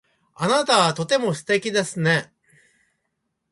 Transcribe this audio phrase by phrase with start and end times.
[0.33, 2.33] あなたはとても素敵ですね。